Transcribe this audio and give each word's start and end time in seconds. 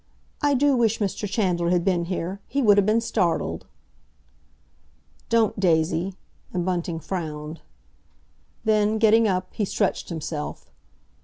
"I 0.41 0.55
do 0.55 0.75
wish 0.75 0.97
Mr. 0.97 1.29
Chandler 1.29 1.69
had 1.69 1.85
been 1.85 2.05
here. 2.05 2.39
He 2.47 2.63
would 2.63 2.79
'a 2.79 2.81
been 2.81 3.01
startled!" 3.01 3.67
"Don't, 5.29 5.59
Daisy!" 5.59 6.15
and 6.51 6.65
Bunting 6.65 6.99
frowned. 6.99 7.61
Then, 8.65 8.97
getting 8.97 9.27
up, 9.27 9.53
he 9.53 9.63
stretched 9.63 10.09
himself. 10.09 10.71